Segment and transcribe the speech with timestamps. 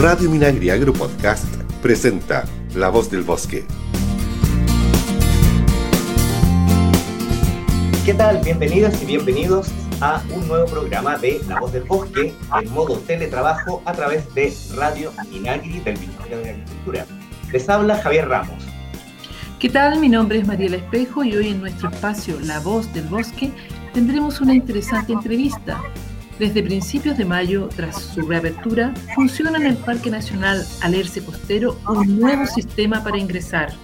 [0.00, 1.44] Radio Minagri Agro Podcast
[1.82, 3.66] presenta La Voz del Bosque.
[8.06, 8.40] ¿Qué tal?
[8.42, 9.68] Bienvenidas y bienvenidos
[10.00, 12.32] a un nuevo programa de La Voz del Bosque
[12.62, 17.04] en modo teletrabajo a través de Radio Minagri del Ministerio de Agricultura.
[17.52, 18.64] Les habla Javier Ramos.
[19.58, 20.00] ¿Qué tal?
[20.00, 23.52] Mi nombre es Mariela Espejo y hoy en nuestro espacio La Voz del Bosque
[23.92, 25.78] tendremos una interesante entrevista.
[26.40, 32.18] Desde principios de mayo, tras su reapertura, funciona en el Parque Nacional Alerce Costero un
[32.18, 33.74] nuevo sistema para ingresar.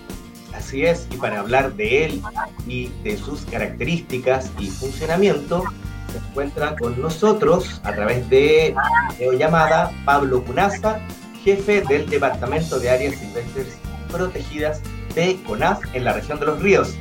[0.55, 2.23] Así es, y para hablar de él
[2.67, 5.65] y de sus características y funcionamiento,
[6.11, 8.75] se encuentra con nosotros a través de
[9.39, 10.99] llamada Pablo Cunaza,
[11.45, 13.77] jefe del Departamento de Áreas Silvestres
[14.11, 14.81] Protegidas
[15.15, 16.97] de CONAF en la región de los ríos.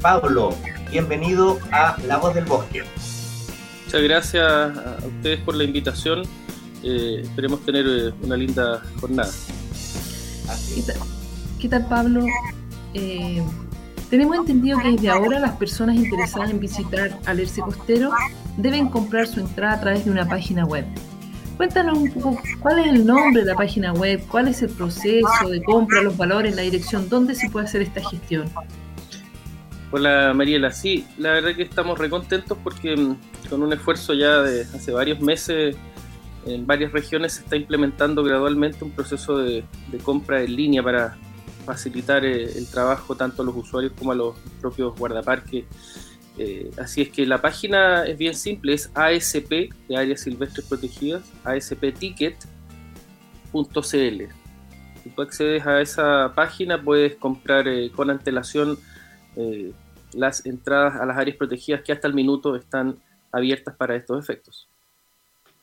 [0.00, 0.54] Pablo,
[0.90, 2.82] bienvenido a La Voz del Bosque.
[3.86, 6.22] Muchas gracias a ustedes por la invitación.
[6.82, 9.30] Eh, esperemos tener eh, una linda jornada.
[11.60, 12.26] ¿Qué tal, Pablo?
[12.94, 13.40] Eh,
[14.10, 18.10] tenemos entendido que desde ahora las personas interesadas en visitar Alerce Costero
[18.56, 20.84] deben comprar su entrada a través de una página web.
[21.56, 25.48] Cuéntanos un poco cuál es el nombre de la página web, cuál es el proceso
[25.48, 28.50] de compra, los valores, la dirección, dónde se puede hacer esta gestión.
[29.92, 33.16] Hola Mariela, sí, la verdad que estamos recontentos porque mm,
[33.48, 35.76] con un esfuerzo ya de hace varios meses
[36.44, 39.64] en varias regiones se está implementando gradualmente un proceso de,
[40.02, 41.16] compra en línea para
[41.64, 45.64] facilitar eh, el trabajo tanto a los usuarios como a los propios guardaparques
[46.38, 51.22] eh, así es que la página es bien simple, es ASP de áreas silvestres protegidas,
[51.44, 52.46] aspticket.cl.
[55.02, 58.78] Si tú accedes a esa página puedes comprar eh, con antelación
[59.36, 59.72] eh,
[60.12, 62.98] las entradas a las áreas protegidas que hasta el minuto están
[63.32, 64.68] abiertas para estos efectos.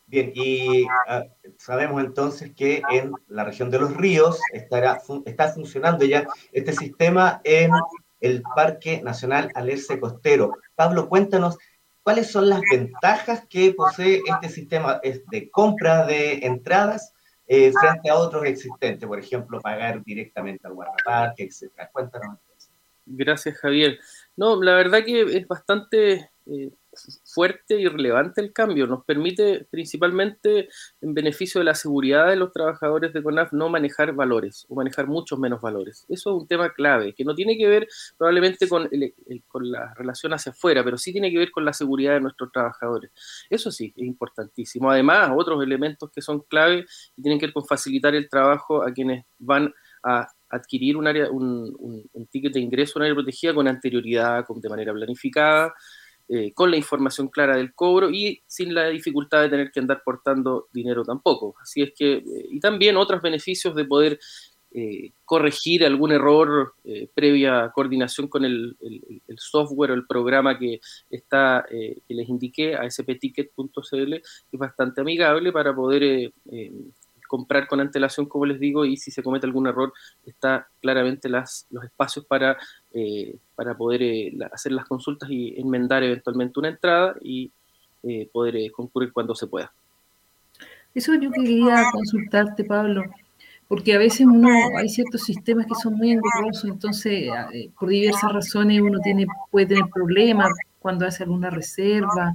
[0.06, 1.24] Bien, y ah,
[1.58, 7.42] sabemos entonces que en la región de los ríos estará, está funcionando ya este sistema
[7.44, 7.72] en
[8.20, 10.58] el Parque Nacional Alerce Costero.
[10.76, 11.58] Pablo, cuéntanos
[12.04, 17.14] cuáles son las ventajas que posee este sistema de compra de entradas
[17.48, 21.90] eh, frente a otros existentes, por ejemplo, pagar directamente al guardaparque, etcétera.
[21.92, 22.38] Cuéntanos.
[23.06, 24.00] Gracias, Javier.
[24.36, 26.72] No, la verdad que es bastante eh,
[27.26, 28.88] fuerte y relevante el cambio.
[28.88, 30.70] Nos permite, principalmente
[31.02, 35.08] en beneficio de la seguridad de los trabajadores de CONAF, no manejar valores o manejar
[35.08, 36.06] muchos menos valores.
[36.10, 37.88] Eso es un tema clave, que no tiene que ver
[38.18, 38.90] probablemente con,
[39.48, 42.52] con la relación hacia afuera, pero sí tiene que ver con la seguridad de nuestros
[42.52, 43.12] trabajadores.
[43.50, 44.90] Eso sí, es importantísimo.
[44.90, 46.86] Además, otros elementos que son clave
[47.18, 51.30] y tienen que ver con facilitar el trabajo a quienes van a adquirir un, área,
[51.30, 51.76] un,
[52.14, 55.74] un, ticket de ingreso a un área protegida con anterioridad, con, de manera planificada,
[56.30, 60.02] eh, con la información clara del cobro y sin la dificultad de tener que andar
[60.06, 61.56] portando dinero tampoco.
[61.62, 64.20] Así es que, eh, y también otros beneficios de poder
[64.72, 66.74] eh, corregir algún error
[67.14, 68.76] previa coordinación con el,
[69.38, 70.80] software o el programa que
[71.12, 76.34] está que les indiqué, aspticket.cl, es bastante amigable para poder
[77.34, 79.92] comprar con antelación, como les digo, y si se comete algún error,
[80.24, 82.56] está claramente las, los espacios para,
[82.92, 87.52] eh, para poder eh, hacer las consultas y enmendar eventualmente una entrada y
[88.04, 89.74] eh, poder concurrir cuando se pueda.
[90.94, 93.02] Eso yo quería consultarte, Pablo,
[93.68, 97.32] porque a veces uno hay ciertos sistemas que son muy engorrosos, entonces
[97.80, 102.32] por diversas razones uno tiene, puede tener problemas cuando hace alguna reserva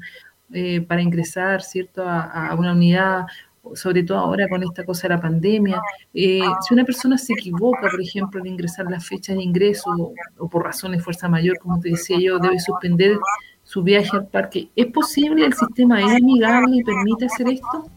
[0.88, 3.26] para ingresar, ¿cierto?, a, a, una unidad
[3.74, 5.80] sobre todo ahora con esta cosa de la pandemia,
[6.14, 10.48] eh, si una persona se equivoca, por ejemplo, en ingresar la fecha de ingreso o,
[10.48, 13.18] por razones de fuerza mayor, como te decía yo, debe suspender
[13.62, 15.44] su viaje al parque, ¿es posible?
[15.44, 17.90] ¿El sistema es amigable y permite hacer esto?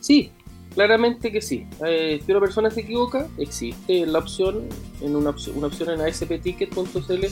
[0.00, 0.30] Sí,
[0.74, 1.66] claramente que sí.
[1.86, 4.62] Eh, si una persona se equivoca, existe la opción,
[5.00, 7.26] en una, opción, una opción en aspticket.cl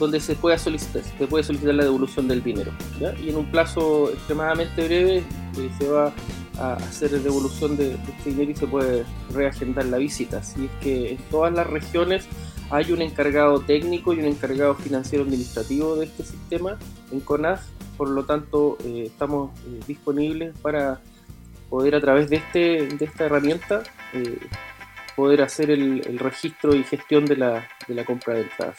[0.00, 2.72] donde se puede solicitar, se puede solicitar la devolución del dinero.
[3.22, 6.12] Y en un plazo extremadamente breve eh, se va
[6.58, 10.38] a hacer devolución de, este dinero y se puede reagendar la visita.
[10.38, 12.26] Así es que en todas las regiones
[12.70, 16.78] hay un encargado técnico y un encargado financiero administrativo de este sistema
[17.10, 17.62] en CONAF,
[17.96, 21.00] por lo tanto eh, estamos eh, disponibles para
[21.68, 23.82] poder a través de, este, de esta herramienta
[25.14, 28.78] poder hacer el, el, registro y gestión de la, de la compra de entradas.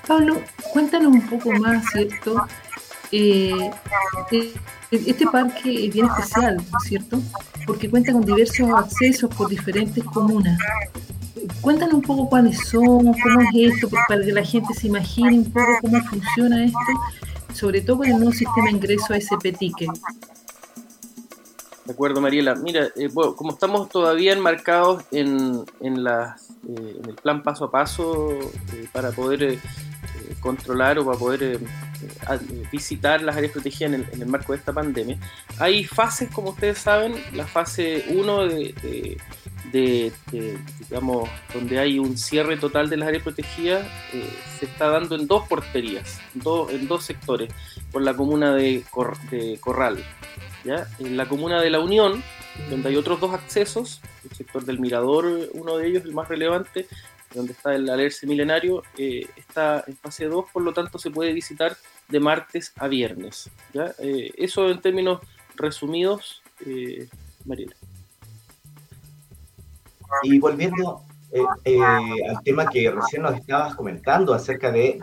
[0.06, 0.42] Pablo,
[0.72, 2.46] cuéntanos un poco más, ¿cierto?
[3.12, 3.70] Eh,
[4.30, 4.52] eh,
[4.90, 7.20] este parque es bien especial, ¿cierto?
[7.66, 10.58] Porque cuenta con diversos accesos por diferentes comunas.
[11.60, 15.52] Cuéntanos un poco cuáles son, cómo es esto, para que la gente se imagine un
[15.52, 16.78] poco cómo funciona esto,
[17.54, 19.90] sobre todo con el nuevo sistema de ingreso a SP Ticket.
[21.84, 22.54] De acuerdo, Mariela.
[22.54, 28.38] Mira, eh, como estamos todavía enmarcados en, en, en el plan paso a paso
[28.92, 29.58] para poder
[30.40, 31.58] controlar o para poder eh,
[32.72, 35.18] visitar las áreas protegidas en el, marco de esta pandemia.
[35.58, 38.46] Hay fases, como ustedes saben, la fase 1
[39.72, 40.12] de,
[40.78, 44.28] digamos, donde hay un cierre total de las áreas protegidas, eh,
[44.58, 47.52] se está dando en dos porterías, en dos sectores,
[47.92, 48.84] por la comuna de,
[49.60, 50.04] Corral.
[50.64, 50.86] ¿ya?
[50.98, 52.22] En la comuna de La Unión,
[52.68, 56.86] donde hay otros dos accesos, el sector del Mirador, uno de ellos, el más relevante,
[57.34, 61.32] donde está el alerce milenario, eh, está en fase 2, por lo tanto se puede
[61.32, 61.76] visitar
[62.08, 63.50] de martes a viernes.
[63.72, 63.92] ¿ya?
[63.98, 65.20] Eh, eso en términos
[65.56, 67.08] resumidos, eh,
[67.44, 67.74] Mariela.
[70.24, 74.98] Y volviendo al tema que recién nos estabas comentando acerca de,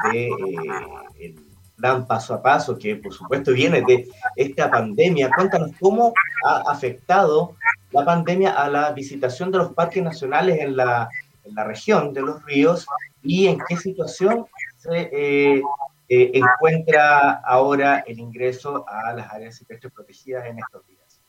[1.18, 1.40] el
[1.78, 6.14] plan paso a paso, que por supuesto viene de esta pandemia, cuéntanos cómo
[6.46, 7.56] ha afectado
[7.92, 11.08] la pandemia a la visitación de los parques nacionales en la
[11.48, 12.86] en la región de los ríos
[13.24, 14.46] y en qué situación
[14.78, 15.62] se eh,
[16.10, 21.22] eh, encuentra ahora el ingreso a las áreas silvestres protegidas en estos días.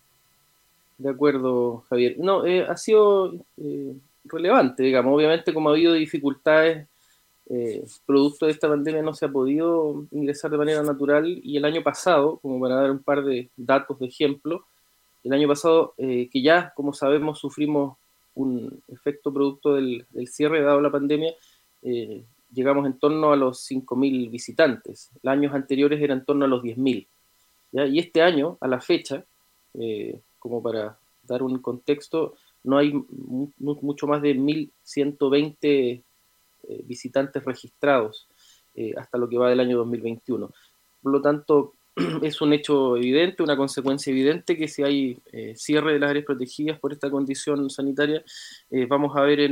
[0.99, 2.17] De acuerdo, Javier.
[2.19, 3.33] No, eh, ha sido
[4.25, 5.15] relevante, digamos.
[5.15, 6.87] Obviamente, como ha habido dificultades
[8.05, 11.41] producto de esta pandemia, no se ha podido ingresar de manera natural.
[11.43, 14.65] Y el año pasado, como para dar un par de datos de ejemplo,
[15.25, 17.97] el año pasado, que ya, como sabemos, sufrimos
[18.39, 21.35] un efecto producto del, cierre dado la pandemia,
[21.83, 25.11] eh, llegamos en torno a los 5.000 visitantes.
[25.23, 27.07] Los años anteriores eran en torno a los 10.000.
[27.73, 29.25] Y este año, a la fecha,
[29.75, 32.93] eh, como para dar un contexto, no hay
[33.59, 36.03] mucho más de 1.120 eh,
[36.85, 38.29] visitantes registrados
[38.97, 40.53] hasta lo que va del año 2021.
[41.03, 41.75] Por lo tanto,
[42.23, 46.25] es un hecho evidente, una consecuencia evidente que si hay eh, cierre de las áreas
[46.25, 48.23] protegidas por esta condición sanitaria,
[48.71, 49.51] eh, vamos a ver eh,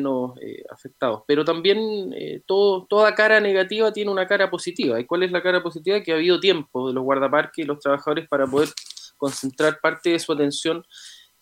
[0.70, 1.22] afectados.
[1.26, 2.14] Pero también
[2.46, 5.00] todo, toda cara negativa tiene una cara positiva.
[5.00, 6.00] ¿Y cuál es la cara positiva?
[6.02, 8.68] Que ha habido tiempo de los guardaparques y los trabajadores para poder
[9.16, 10.84] concentrar parte de su atención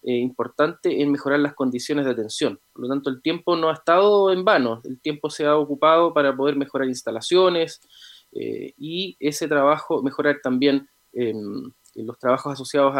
[0.06, 2.60] importante en mejorar las condiciones de atención.
[2.74, 6.12] Por lo tanto, el tiempo no ha estado en vano, el tiempo se ha ocupado
[6.12, 7.80] para poder mejorar instalaciones,
[8.30, 10.90] y ese trabajo, mejorar también
[12.02, 12.94] los trabajos asociados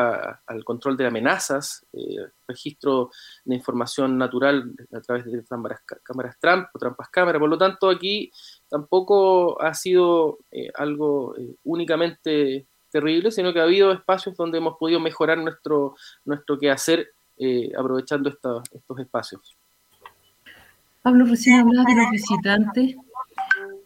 [0.46, 2.16] al control de amenazas, eh,
[2.46, 3.10] registro
[3.44, 7.38] de información natural a través de cámaras, cámaras Trump o trampas cámara.
[7.38, 8.30] Por lo tanto, aquí
[8.68, 14.76] tampoco ha sido eh, algo eh, únicamente terrible, sino que ha habido espacios donde hemos
[14.78, 17.08] podido mejorar nuestro, nuestro quehacer
[17.76, 19.56] aprovechando estos espacios.
[21.02, 22.96] Pablo, recién hablaba de los visitantes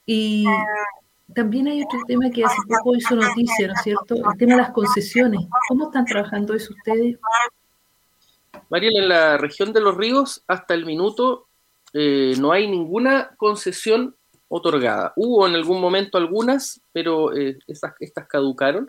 [0.04, 0.44] y
[1.34, 4.14] también hay otro tema que hace poco hizo noticia, ¿no es cierto?
[4.14, 5.40] El tema de las concesiones.
[5.68, 7.18] ¿Cómo están trabajando eso ustedes?
[8.70, 11.46] Mariela, en la región de los ríos, hasta el minuto,
[11.92, 14.16] eh, no hay ninguna concesión
[14.48, 15.12] otorgada.
[15.16, 17.94] Hubo en algún momento algunas, pero eh, estas
[18.28, 18.88] caducaron.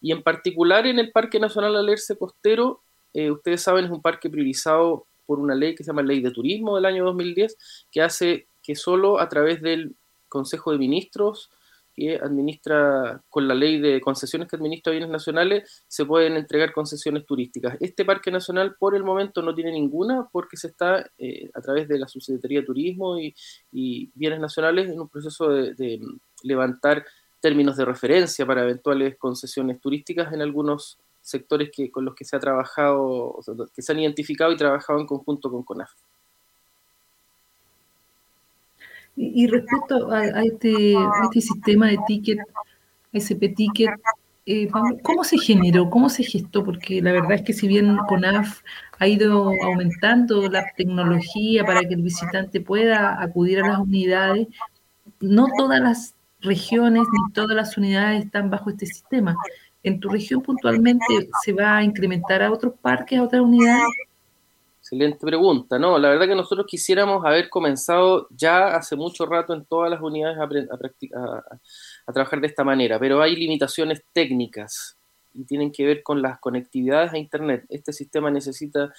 [0.00, 2.82] Y en particular en el Parque Nacional Alerce Costero,
[3.12, 6.30] eh, ustedes saben, es un parque priorizado por una ley que se llama Ley de
[6.30, 7.56] Turismo del año 2010,
[7.90, 9.94] que hace que solo a través del
[10.28, 11.50] Consejo de Ministros
[11.94, 17.26] que administra, con la ley de concesiones que administra bienes nacionales, se pueden entregar concesiones
[17.26, 17.76] turísticas.
[17.80, 21.88] Este parque nacional por el momento no tiene ninguna porque se está eh, a través
[21.88, 23.34] de la Subsecretaría de Turismo y,
[24.14, 26.00] Bienes Nacionales en un proceso de,
[26.42, 27.04] levantar
[27.40, 32.36] términos de referencia para eventuales concesiones turísticas en algunos sectores que, con los que se
[32.36, 33.38] ha trabajado,
[33.74, 35.90] que se han identificado y trabajado en conjunto con CONAF.
[39.16, 42.38] Y, respecto a, este, este, sistema de ticket,
[43.12, 43.90] SP Ticket,
[44.46, 44.68] eh,
[45.02, 45.90] ¿cómo se generó?
[45.90, 46.64] ¿Cómo se gestó?
[46.64, 48.62] Porque la verdad es que si bien CONAF
[48.98, 54.48] ha ido aumentando la tecnología para que el visitante pueda acudir a las unidades,
[55.20, 59.36] no todas las regiones ni todas las unidades están bajo este sistema.
[59.82, 63.84] ¿En tu región puntualmente se va a incrementar a otros parques, a otras unidades?
[64.90, 65.78] Excelente pregunta.
[65.78, 70.00] No, la verdad que nosotros quisiéramos haber comenzado ya hace mucho rato en todas las
[70.00, 71.44] unidades a,
[72.08, 74.96] a, trabajar de esta manera, pero hay limitaciones técnicas
[75.32, 77.66] y tienen que ver con las conectividades a Internet.
[77.68, 78.92] Este sistema necesita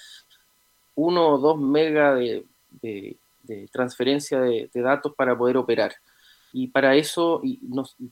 [0.94, 2.18] uno o dos megas
[2.80, 3.18] de,
[3.70, 5.92] transferencia de, datos para poder operar.
[6.54, 7.58] Y para eso, y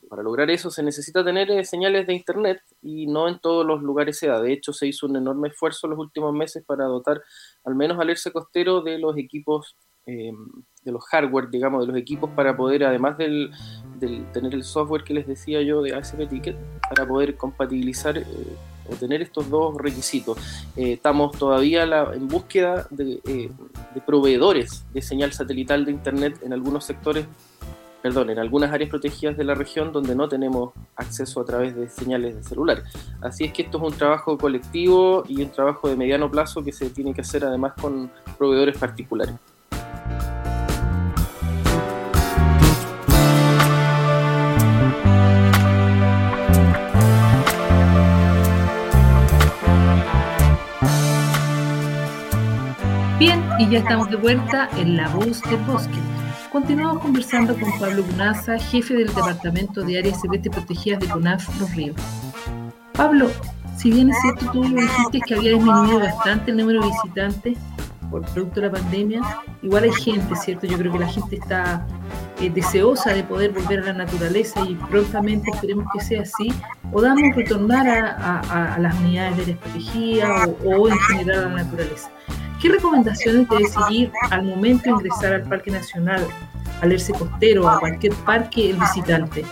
[0.08, 3.82] para lograr eso, se necesita tener eh, señales de Internet y no en todos los
[3.82, 4.40] lugares se da.
[4.40, 7.22] De hecho, se hizo un enorme esfuerzo en los últimos meses para dotar
[7.64, 10.32] al menos al ERCE costero de los equipos, eh,
[10.82, 13.50] de los hardware, digamos, de los equipos para poder, además del,
[14.32, 16.56] tener el software que les decía yo de ASP Ticket,
[16.88, 18.24] para poder compatibilizar eh,
[18.90, 20.38] o tener estos dos requisitos.
[20.76, 21.82] estamos todavía
[22.14, 23.20] en búsqueda de,
[23.94, 27.26] de proveedores de señal satelital de Internet en algunos sectores
[28.02, 31.88] perdón, en algunas áreas protegidas de la región donde no tenemos acceso a través de
[31.88, 32.82] señales de celular.
[33.20, 36.72] Así es que esto es un trabajo colectivo y un trabajo de mediano plazo que
[36.72, 39.34] se tiene que hacer además con proveedores particulares.
[53.18, 55.98] Bien, y ya estamos de vuelta en La Voz del Bosque
[56.52, 61.72] Continuamos conversando con Pablo Gunaza, jefe del Departamento de Áreas Celestes Protegidas de CONAF Los
[61.76, 61.96] Ríos.
[62.92, 63.30] Pablo,
[63.76, 67.56] si bien es cierto, tú dijiste que había disminuido bastante el número de visitantes
[68.10, 69.22] por producto de la pandemia,
[69.62, 70.66] igual hay gente, ¿cierto?
[70.66, 71.86] Yo creo que la gente está
[72.40, 76.52] eh, deseosa de poder volver a la naturaleza y prontamente esperemos que sea así,
[76.90, 82.10] podamos retornar a, las unidades de áreas protegidas o en general a la naturaleza.
[82.60, 86.26] ¿Qué recomendaciones debe seguir al momento de ingresar al Parque Nacional,
[86.82, 89.46] al ERCE Costero o a cualquier parque el visitante?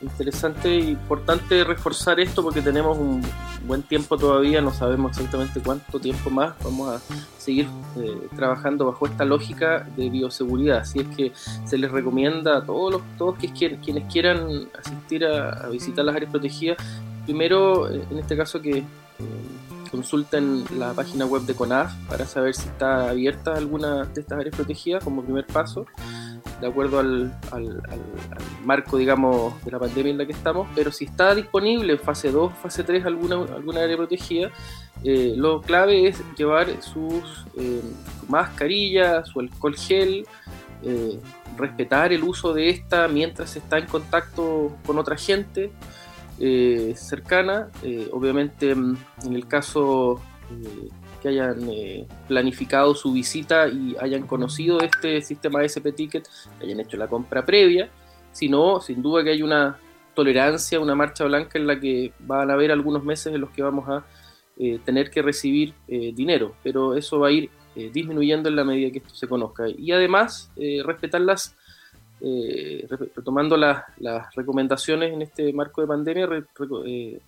[0.00, 3.22] Interesante e importante reforzar esto porque tenemos un
[3.66, 9.06] buen tiempo todavía, no sabemos exactamente cuánto tiempo más vamos a seguir eh, trabajando bajo
[9.06, 10.78] esta lógica de bioseguridad.
[10.78, 11.32] Así es que
[11.66, 16.78] se les recomienda a todos los todos quienes quieran asistir a, visitar las áreas protegidas,
[17.26, 18.84] primero, eh, en este caso que eh,
[19.92, 24.56] consulten la página web de CONAF para saber si está abierta alguna de estas áreas
[24.56, 25.86] protegidas como primer paso,
[26.60, 27.30] de acuerdo al,
[28.64, 32.32] marco, digamos, de la pandemia en la que estamos, pero si está disponible en fase
[32.32, 34.50] 2, fase 3 alguna, alguna área protegida,
[35.04, 37.82] eh, lo clave es llevar sus eh,
[38.28, 40.26] mascarillas, su alcohol gel,
[40.84, 41.20] eh,
[41.58, 45.70] respetar el uso de esta mientras está en contacto con otra gente,
[46.38, 47.70] eh, cercana.
[47.82, 48.96] Eh, obviamente, mm,
[49.26, 50.20] en el caso
[50.50, 50.88] eh,
[51.20, 51.70] que hayan
[52.26, 56.28] planificado su visita y hayan conocido este sistema SP Ticket,
[56.60, 57.90] hayan hecho la compra previa.
[58.32, 59.78] Si no, sin duda que hay una
[60.14, 63.62] tolerancia, una marcha blanca en la que van a haber algunos meses en los que
[63.62, 64.04] vamos a
[64.84, 67.50] tener que recibir dinero, pero eso va a ir
[67.92, 69.64] disminuyendo en la medida que esto se conozca.
[69.68, 70.52] Y además,
[70.84, 71.56] respetar las
[72.24, 72.86] eh,
[73.16, 73.84] retomando las
[74.36, 76.28] recomendaciones en este marco de pandemia,
[76.86, 77.20] eh,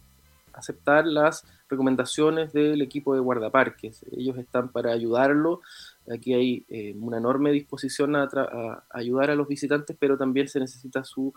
[0.53, 4.05] aceptar las recomendaciones del equipo de guardaparques.
[4.17, 5.63] Ellos están para ayudarlo.
[6.09, 8.29] Aquí hay eh, una enorme disposición a,
[8.91, 11.35] ayudar a los visitantes, pero también se necesita su,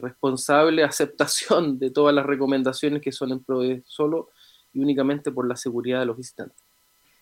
[0.00, 4.30] responsable aceptación de todas las recomendaciones que son en pro de solo
[4.72, 6.58] y únicamente por la seguridad de los visitantes.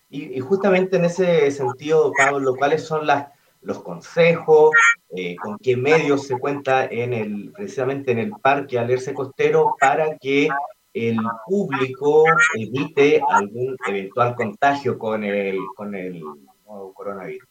[0.09, 3.27] Y justamente en ese sentido, Pablo, ¿cuáles son las
[3.63, 4.71] los consejos,
[5.15, 10.17] eh, con qué medios se cuenta en el, precisamente en el parque Alerce Costero para
[10.17, 10.49] que
[10.93, 11.17] el
[11.47, 16.21] público evite algún eventual contagio con el, con el
[16.65, 17.49] nuevo coronavirus.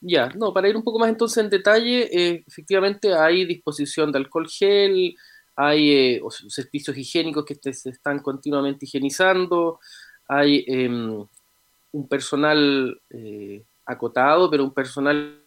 [0.00, 4.18] Ya, no, para ir un poco más entonces en detalle, eh, efectivamente hay disposición de
[4.18, 5.14] alcohol gel,
[5.54, 9.78] hay eh, servicios higiénicos que se están continuamente higienizando,
[10.26, 11.24] hay em,
[11.92, 13.00] un personal
[13.86, 15.42] acotado, pero un personal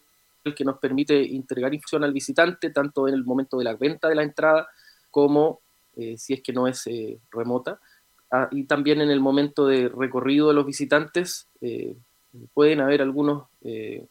[0.54, 4.14] que nos permite entregar información al visitante, tanto en el momento de la venta de
[4.14, 4.68] la entrada
[5.10, 5.60] como
[5.96, 7.80] eh, si es que no es eh, remota.
[8.30, 11.96] Ah, y también en el momento de recorrido de los visitantes eh,
[12.52, 13.44] pueden haber algunos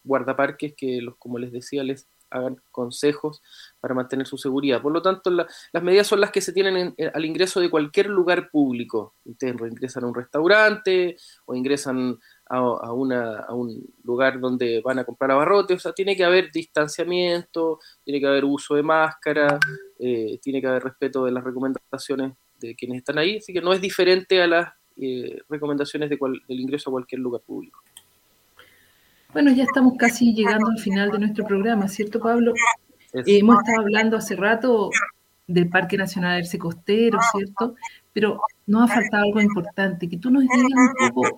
[0.03, 3.41] guardaparques que, los, como les decía, les hagan consejos
[3.79, 4.81] para mantener su seguridad.
[4.81, 8.49] Por lo tanto, las medidas son las que se tienen al ingreso de cualquier lugar
[8.49, 9.13] público.
[9.23, 11.15] Ustedes ingresan a un restaurante
[11.45, 16.15] o ingresan a, una, a, un lugar donde van a comprar abarrotes, o sea, tiene
[16.15, 19.59] que haber distanciamiento, tiene que haber uso de máscara,
[19.99, 23.73] eh, tiene que haber respeto de las recomendaciones de quienes están ahí, así que no
[23.73, 27.81] es diferente a las eh, recomendaciones de del ingreso a cualquier lugar público.
[29.33, 32.53] Bueno, ya estamos casi llegando al final de nuestro programa, ¿cierto, Pablo?
[33.11, 34.89] hemos estado hablando hace rato
[35.47, 37.75] del Parque Nacional del Costero, ¿cierto?
[38.13, 41.35] Pero nos ha faltado algo importante, que tú nos digas un poco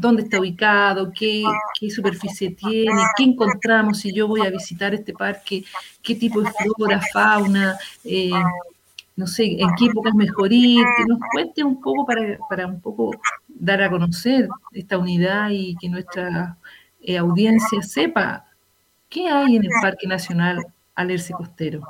[0.00, 1.44] dónde está ubicado, qué,
[1.78, 5.64] qué, superficie tiene, qué encontramos si yo voy a visitar este parque,
[6.02, 8.30] qué tipo de flora, fauna, eh,
[9.16, 12.66] no sé, en qué época es mejor ir, que nos cuente un poco para, para
[12.66, 13.12] un poco
[13.48, 16.58] dar a conocer esta unidad y que nuestra
[17.00, 18.46] eh, audiencia sepa
[19.08, 21.82] qué hay en el Parque Nacional Alerce Costero.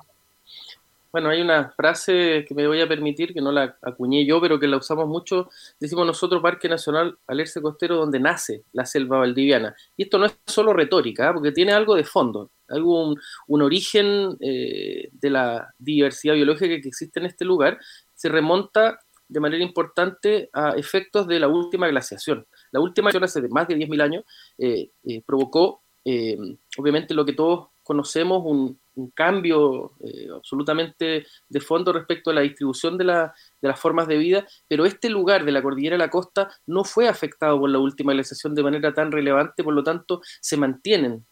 [1.14, 4.59] Bueno, hay una frase que me voy a permitir, que no la acuñé yo, pero
[4.59, 5.49] que la usamos mucho.
[5.78, 9.76] Decimos nosotros Parque Nacional Alerce Costero, donde nace la selva valdiviana.
[9.97, 11.33] Y esto no es solo retórica, ¿eh?
[11.33, 13.14] porque tiene algo de fondo, algo
[13.47, 17.78] un, origen eh, de la diversidad biológica que existe en este lugar.
[18.16, 22.44] Se remonta de manera importante a efectos de la última glaciación.
[22.73, 24.25] La última glaciación hace más de 10.000 años
[24.59, 24.90] eh,
[25.25, 25.85] provocó,
[26.76, 32.40] obviamente, lo que todos conocemos, un, un cambio eh, absolutamente de fondo respecto a la
[32.42, 35.98] distribución de, la, de, las formas de vida, pero este lugar de la cordillera de
[35.98, 39.82] la costa no fue afectado por la última glaciación de manera tan relevante, por lo
[39.82, 41.24] tanto se mantienen,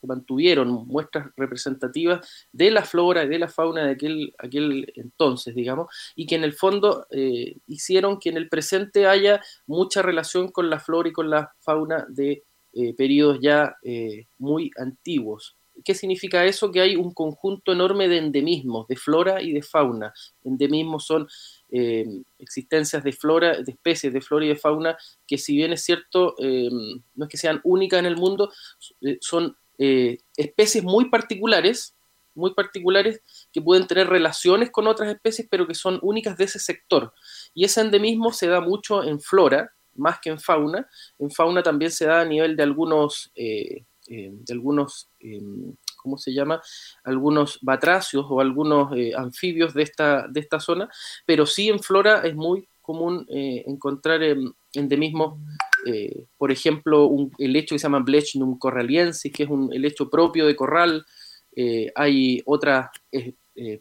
[0.00, 5.54] se mantuvieron muestras representativas de la flora y de la fauna de aquel, aquel entonces,
[5.54, 10.48] digamos, y que en el fondo eh, hicieron que en el presente haya mucha relación
[10.50, 13.76] con la flora y con la fauna de eh, periodos ya
[14.38, 15.57] muy antiguos.
[15.84, 16.70] ¿Qué significa eso?
[16.70, 20.12] Que hay un conjunto enorme de endemismos, de flora y de fauna.
[20.44, 21.28] Endemismos son
[21.70, 22.06] eh,
[22.38, 26.34] existencias de flora, de especies de flora y de fauna que si bien es cierto,
[26.38, 26.70] eh,
[27.14, 28.52] no es que sean únicas en el mundo,
[29.02, 31.94] eh, son especies muy particulares,
[32.34, 36.58] muy particulares que pueden tener relaciones con otras especies, pero que son únicas de ese
[36.58, 37.12] sector.
[37.54, 40.88] Y ese endemismo se da mucho en flora, más que en fauna.
[41.20, 43.30] En fauna también se da a nivel de algunos
[44.10, 46.62] eh, de algunos, em, ¿cómo se llama?
[47.04, 50.88] Algunos batracios o algunos eh, anfibios de esta, de esta zona,
[51.26, 54.20] pero sí en flora es muy común eh, encontrar
[54.72, 55.38] endemismos,
[56.38, 60.56] por ejemplo, un helecho que se llama Blechnum corraliensis, que es un helecho propio de
[60.56, 61.04] corral.
[61.94, 62.90] hay otra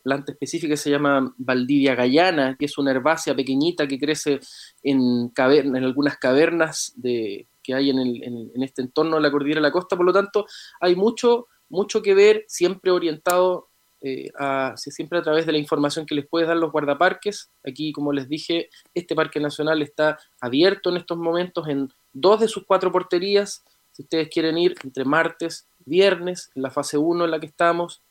[0.04, 4.40] planta específica que se llama Valdivia gallana, que es una herbácea pequeñita que crece
[4.84, 9.74] en, en algunas cavernas de, que hay en, este entorno de la cordillera de la
[9.74, 10.46] costa, por lo tanto,
[10.80, 13.68] hay mucho, mucho que ver, siempre orientado
[14.00, 17.52] eh, a, siempre a través de la información que les puede dar los guardaparques.
[17.68, 22.48] Aquí, como les dije, este parque nacional está abierto en estos momentos en dos de
[22.48, 23.66] sus cuatro porterías.
[23.92, 28.02] Si ustedes quieren ir entre martes, viernes, en la fase 1 en la que estamos,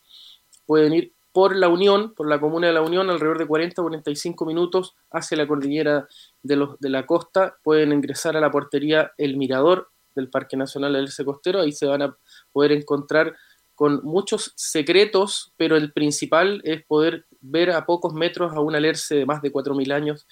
[0.67, 4.47] pueden ir por la Unión, por la comuna de la Unión, alrededor de 40 45
[4.47, 6.09] minutos hacia la cordillera
[6.43, 7.59] de, la costa.
[7.63, 11.61] Pueden ingresar a la portería El Mirador del Parque Nacional del Costero.
[11.61, 12.17] Ahí se van a
[12.53, 13.37] poder encontrar
[13.75, 19.17] con muchos secretos, pero el principal es poder ver a pocos metros a un alerce
[19.17, 20.27] de más de 4.000 años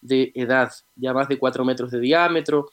[0.00, 2.70] de edad, ya más de 4 metros de diámetro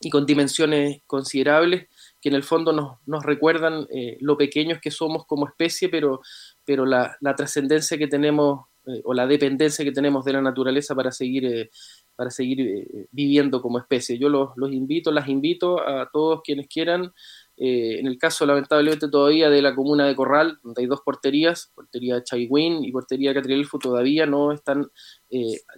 [0.00, 1.88] y con dimensiones considerables
[2.20, 6.20] que en el fondo nos, nos recuerdan eh, lo pequeños que somos como especie, pero,
[6.68, 10.94] pero la, la trascendencia que tenemos eh, o la dependencia que tenemos de la naturaleza
[10.94, 11.70] para seguir, eh,
[12.14, 14.18] para seguir viviendo como especie.
[14.18, 17.10] Yo los, los, invito, las invito a todos quienes quieran.
[17.56, 22.22] en el caso, lamentablemente, todavía de la comuna de Corral, donde hay dos porterías, portería
[22.22, 24.90] Chaiwin y portería Catrielfo, todavía no están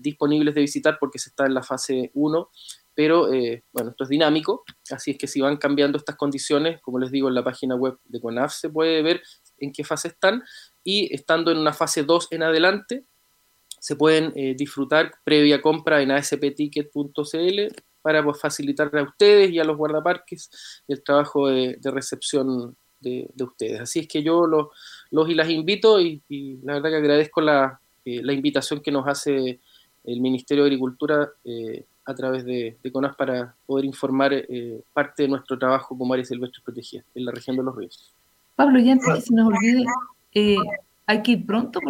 [0.00, 2.50] disponibles de visitar porque se está en la fase 1
[3.00, 6.98] pero eh, bueno, esto es dinámico, así es que si van cambiando estas condiciones, como
[6.98, 9.22] les digo, en la página web de CONAF se puede ver
[9.56, 10.42] en qué fase están
[10.84, 13.04] y estando en una fase 2 en adelante,
[13.78, 17.60] se pueden eh, disfrutar previa compra en aspticket.cl
[18.02, 20.50] para pues, facilitar a ustedes y a los guardaparques
[20.88, 23.80] el trabajo de, recepción de, ustedes.
[23.80, 24.68] Así es que yo los,
[25.10, 26.22] los y las invito y,
[26.62, 29.60] la verdad que agradezco la, eh, la, invitación que nos hace
[30.04, 31.30] el Ministerio de Agricultura
[32.10, 36.62] a través de, CONAS para poder informar eh, parte de nuestro trabajo como áreas silvestres
[36.62, 38.12] protegidas en la región de los ríos.
[38.56, 39.84] Pablo, y antes que se nos olvide,
[40.32, 40.56] eh,
[41.06, 41.80] ¿hay que ir pronto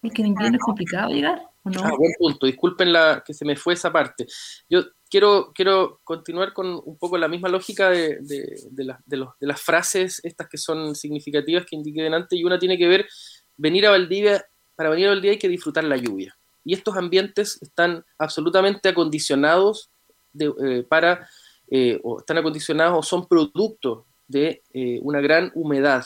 [0.00, 1.42] porque en invierno es complicado llegar?
[1.62, 1.80] ¿o no?
[1.82, 4.26] Ah, buen punto, disculpen la, que se me fue esa parte.
[4.68, 9.60] Yo quiero, quiero continuar con un poco la misma lógica de, de, los, de las
[9.60, 13.08] frases estas que son significativas que indiqué delante y una tiene que ver,
[13.56, 17.62] venir a Valdivia, para venir a Valdivia hay que disfrutar la lluvia y estos ambientes
[17.62, 19.92] están absolutamente acondicionados
[20.38, 21.28] eh, para,
[21.70, 26.04] eh, o están acondicionados o son producto de eh, una gran humedad.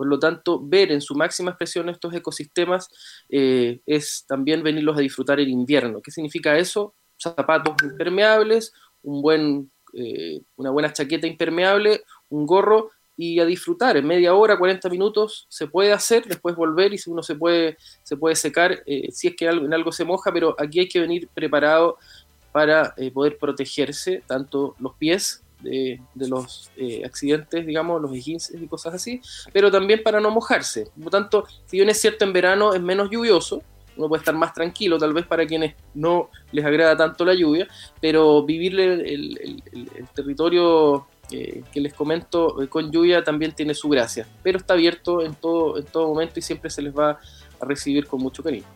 [0.00, 2.88] Por lo tanto, ver en su máxima expresión estos ecosistemas
[3.28, 6.00] es también venirlos a disfrutar en invierno.
[6.00, 6.94] ¿Qué significa eso?
[7.18, 9.70] Zapatos impermeables, un buen,
[10.56, 12.88] una buena chaqueta impermeable, un gorro
[13.20, 13.98] y a disfrutar.
[13.98, 17.76] En media hora, 40 minutos se puede hacer, después volver y si uno se puede,
[18.02, 21.00] se puede secar eh, si es que en algo se moja, pero aquí hay que
[21.00, 21.98] venir preparado
[22.50, 28.66] para eh, poder protegerse tanto los pies de, los eh, accidentes, digamos, los esguinces y
[28.66, 29.20] cosas así,
[29.52, 30.88] pero también para no mojarse.
[31.02, 33.62] Por tanto, si bien es cierto en verano es menos lluvioso,
[33.96, 37.68] uno puede estar más tranquilo, tal vez para quienes no les agrada tanto la lluvia,
[38.00, 39.62] pero vivir el
[40.14, 45.34] territorio que les comento eh, con lluvia también tiene su gracia, pero está abierto en
[45.34, 47.18] todo, en todo momento y siempre se les va
[47.60, 48.66] a recibir con mucho cariño.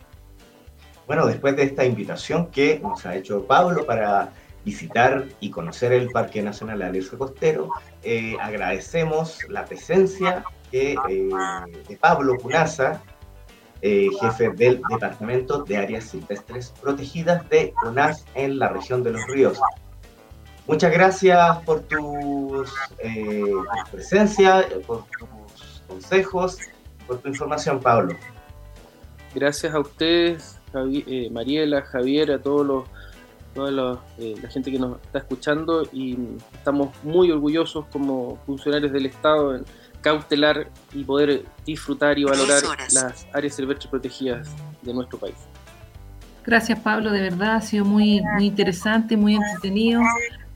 [1.05, 4.31] Bueno, después de esta invitación que nos ha hecho Pablo para
[4.65, 7.69] visitar y conocer el Parque Nacional Alerce Costero,
[8.03, 10.95] eh, agradecemos la presencia eh,
[11.87, 13.01] de Pablo Cunaza,
[13.81, 19.59] jefe del Departamento de Áreas Silvestres Protegidas de CONAS en la región de los ríos.
[20.67, 21.83] Muchas gracias por,
[22.99, 26.57] eh, tu presencia, por tus consejos,
[27.05, 28.15] por tu información, Pablo.
[29.35, 32.89] Gracias a ustedes, eh, Mariela, Javier, a todos los,
[33.55, 36.17] toda eh, la, gente que nos está escuchando y
[36.53, 39.65] estamos muy orgullosos como funcionarios del Estado en
[40.01, 42.61] cautelar y poder disfrutar y valorar
[42.93, 44.49] las áreas silvestres protegidas
[44.83, 45.35] de nuestro país.
[46.45, 50.01] Gracias Pablo, de verdad ha sido muy, muy interesante, muy entretenido.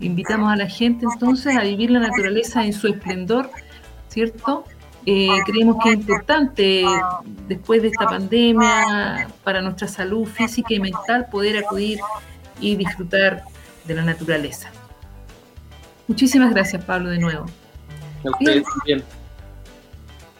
[0.01, 3.49] Invitamos a la gente entonces a vivir la naturaleza en su esplendor,
[4.09, 4.65] ¿cierto?
[5.05, 6.85] Eh, creemos que es importante
[7.47, 11.99] después de esta pandemia para nuestra salud física y mental poder acudir
[12.59, 13.43] y disfrutar
[13.85, 14.69] de la naturaleza.
[16.07, 17.45] Muchísimas gracias Pablo de nuevo.
[18.39, 19.03] Bien.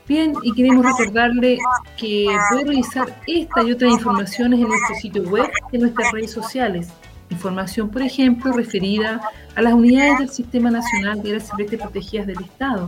[0.07, 1.59] Bien, y queremos recordarle
[1.95, 6.31] que puede revisar esta y otras informaciones en nuestro sitio web y en nuestras redes
[6.31, 6.89] sociales
[7.29, 9.21] Información, por ejemplo, referida
[9.55, 12.87] a las unidades del Sistema Nacional de Áreas Silvestres Protegidas del Estado.